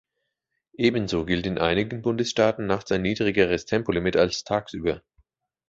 Ebenso 0.79 1.25
gilt 1.25 1.45
in 1.45 1.59
einigen 1.59 2.01
Bundesstaaten 2.01 2.65
nachts 2.65 2.91
ein 2.91 3.03
niedrigeres 3.03 3.65
Tempolimit 3.67 4.17
als 4.17 4.43
tagsüber. 4.43 5.03